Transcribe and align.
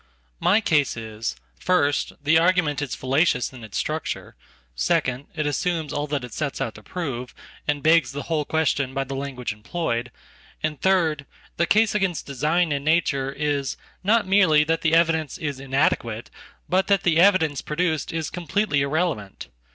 My 0.39 0.61
case 0.61 0.97
is, 0.97 1.35
first, 1.59 2.13
the 2.23 2.39
argument 2.39 2.81
is 2.81 2.95
fallacious 2.95 3.53
in 3.53 3.61
itsstructure; 3.61 4.33
second, 4.73 5.27
it 5.35 5.45
assumes 5.45 5.93
all 5.93 6.07
that 6.07 6.23
it 6.23 6.33
sets 6.33 6.59
out 6.59 6.73
to 6.73 6.81
prove, 6.81 7.35
andbegs 7.69 8.09
the 8.11 8.23
whole 8.23 8.43
question 8.43 8.95
by 8.95 9.03
the 9.03 9.13
language 9.13 9.53
employed; 9.53 10.11
and, 10.63 10.81
third, 10.81 11.27
thecase 11.59 11.93
against 11.93 12.25
design 12.25 12.71
in 12.71 12.83
nature 12.83 13.31
is, 13.31 13.77
not 14.03 14.25
merely 14.25 14.63
that 14.63 14.81
the 14.81 14.95
evidence 14.95 15.37
isinadequate, 15.37 16.31
but 16.67 16.87
that 16.87 17.03
the 17.03 17.19
evidence 17.19 17.61
produced 17.61 18.11
is 18.11 18.31
completelyirrelevant. 18.31 19.49